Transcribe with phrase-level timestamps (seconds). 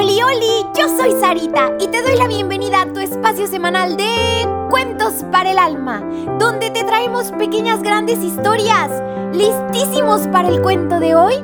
[0.00, 4.48] Oli, oli, yo soy Sarita y te doy la bienvenida a tu espacio semanal de
[4.70, 6.00] Cuentos para el Alma,
[6.38, 8.90] donde te traemos pequeñas grandes historias.
[9.34, 11.34] ¿Listísimos para el cuento de hoy?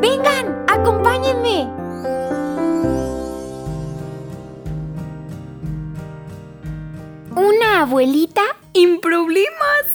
[0.00, 1.68] Vengan, acompáñenme.
[7.34, 8.42] Una abuelita
[8.74, 9.93] en problemas.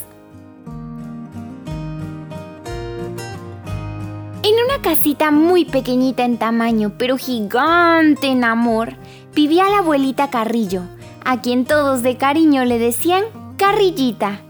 [4.81, 8.95] Casita muy pequeñita en tamaño, pero gigante en amor,
[9.33, 10.83] vivía la abuelita Carrillo,
[11.25, 13.23] a quien todos de cariño le decían
[13.57, 14.41] Carrillita.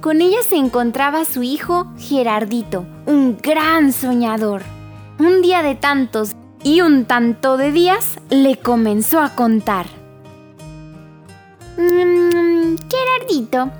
[0.00, 4.62] Con ella se encontraba su hijo Gerardito, un gran soñador.
[5.18, 6.32] Un día de tantos
[6.62, 9.86] y un tanto de días le comenzó a contar.
[11.76, 13.70] Mm, Gerardito,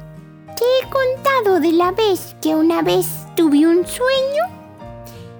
[0.56, 4.63] te he contado de la vez que una vez tuve un sueño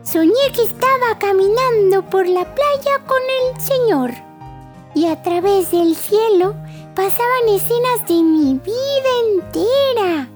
[0.05, 4.11] Soñé que estaba caminando por la playa con el Señor
[4.95, 6.55] y a través del cielo
[6.95, 10.29] pasaban escenas de mi vida entera.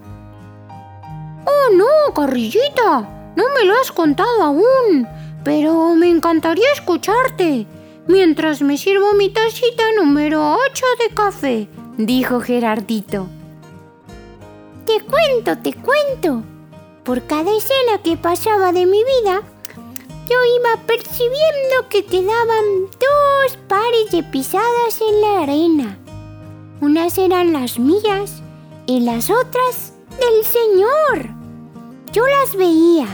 [1.45, 5.07] Oh, no, Carrillita, no me lo has contado aún,
[5.45, 7.67] pero me encantaría escucharte
[8.07, 13.29] mientras me sirvo mi tacita número 8 de café, dijo Gerardito.
[14.87, 16.43] Te cuento, te cuento.
[17.05, 19.43] Por cada escena que pasaba de mi vida,
[20.29, 25.99] yo iba percibiendo que quedaban dos pares de pisadas en la arena.
[26.81, 28.43] Unas eran las mías
[28.87, 31.31] y las otras del Señor.
[32.13, 33.07] Yo las veía,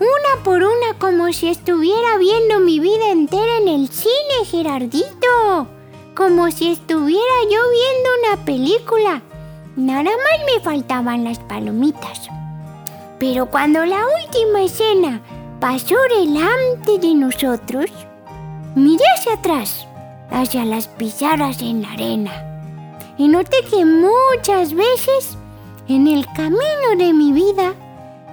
[0.00, 5.68] una por una como si estuviera viendo mi vida entera en el cine, Gerardito.
[6.16, 9.22] Como si estuviera yo viendo una película.
[9.76, 12.28] Nada más me faltaban las palomitas.
[13.18, 15.20] Pero cuando la última escena
[15.60, 17.90] pasó delante de nosotros,
[18.74, 19.86] miré hacia atrás,
[20.30, 22.32] hacia las pisadas en la arena,
[23.18, 25.36] y noté que muchas veces
[25.86, 27.74] en el camino de mi vida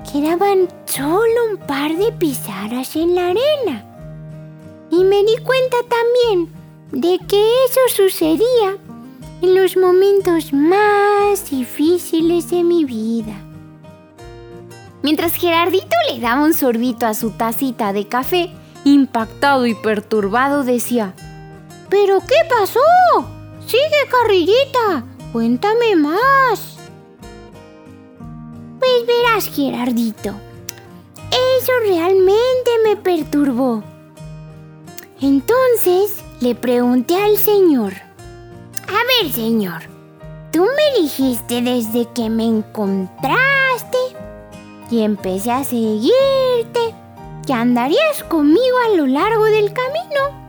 [0.09, 3.83] quedaban solo un par de pisadas en la arena.
[4.89, 6.49] Y me di cuenta también
[6.91, 8.77] de que eso sucedía
[9.41, 13.46] en los momentos más difíciles de mi vida.
[15.07, 18.51] Mientras Gerardito le daba un sorbito a su tacita de café,
[18.83, 21.13] impactado y perturbado decía,
[21.89, 22.81] ¿Pero qué pasó?
[23.65, 26.77] Sigue, carrillita, cuéntame más.
[28.79, 30.31] Pues verás, Gerardito,
[31.31, 33.85] eso realmente me perturbó.
[35.21, 37.93] Entonces le pregunté al señor,
[38.89, 39.83] a ver, señor,
[40.51, 43.56] tú me dijiste desde que me encontraste
[44.89, 46.93] y empecé a seguirte,
[47.45, 50.47] que andarías conmigo a lo largo del camino.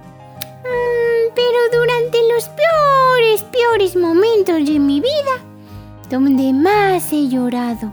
[0.63, 5.45] Mm, pero durante los peores, peores momentos de mi vida,
[6.11, 7.93] donde más he llorado,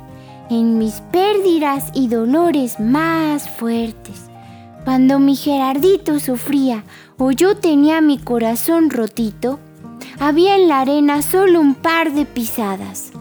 [0.50, 4.30] en mis pérdidas y dolores más fuertes,
[4.84, 6.84] cuando mi Gerardito sufría
[7.18, 9.60] o yo tenía mi corazón rotito,
[10.20, 13.12] había en la arena solo un par de pisadas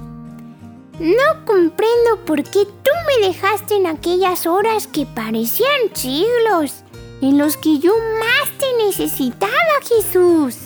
[0.98, 6.84] no comprendo por qué tú me dejaste en aquellas horas que parecían siglos,
[7.20, 9.52] en los que yo más te necesitaba,
[9.88, 10.56] Jesús.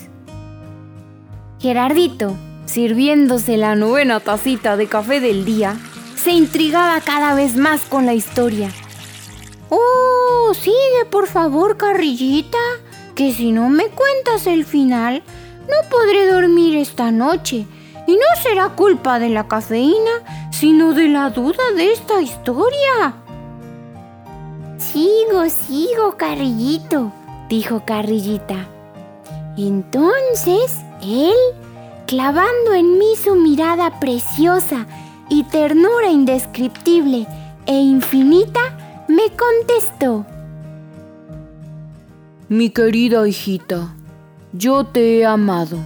[1.59, 2.35] Gerardito,
[2.65, 5.77] sirviéndose la novena tacita de café del día,
[6.15, 8.71] se intrigaba cada vez más con la historia.
[9.69, 12.57] Oh, sigue por favor, carrillita,
[13.15, 15.23] que si no me cuentas el final,
[15.61, 17.65] no podré dormir esta noche
[18.09, 23.13] y no será culpa de la cafeína, sino de la duda de esta historia.
[24.79, 27.11] Sigo, sigo, Carrillito,
[27.49, 28.67] dijo Carrillita.
[29.57, 31.37] Entonces él,
[32.07, 34.87] clavando en mí su mirada preciosa
[35.29, 37.27] y ternura indescriptible
[37.67, 40.25] e infinita, me contestó.
[42.47, 43.93] Mi querida hijita,
[44.51, 45.77] yo te he amado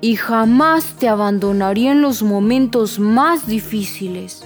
[0.00, 4.42] y jamás te abandonaría en los momentos más difíciles.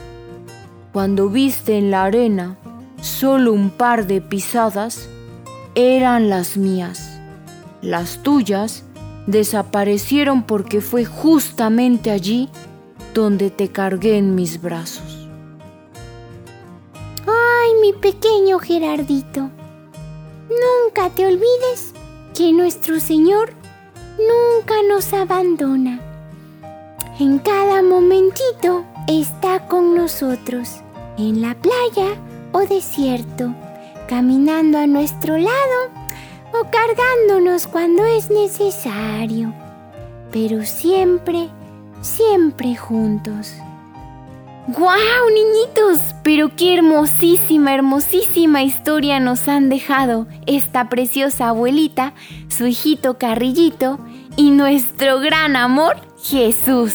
[0.92, 2.58] Cuando viste en la arena
[3.00, 5.08] solo un par de pisadas,
[5.74, 7.20] eran las mías.
[7.82, 8.84] Las tuyas
[9.26, 12.48] desaparecieron porque fue justamente allí
[13.12, 15.28] donde te cargué en mis brazos.
[17.26, 19.50] Ay, mi pequeño Gerardito,
[20.48, 21.92] nunca te olvides
[22.34, 23.52] que nuestro Señor
[24.19, 26.00] nunca nos abandona.
[27.19, 30.81] En cada momentito está con nosotros,
[31.16, 32.16] en la playa
[32.52, 33.55] o desierto,
[34.08, 35.90] caminando a nuestro lado
[36.52, 39.52] o cargándonos cuando es necesario,
[40.32, 41.50] pero siempre,
[42.00, 43.55] siempre juntos.
[44.69, 46.13] ¡Guau, niñitos!
[46.25, 52.15] Pero qué hermosísima, hermosísima historia nos han dejado esta preciosa abuelita,
[52.49, 54.00] su hijito Carrillito
[54.35, 56.94] y nuestro gran amor, Jesús.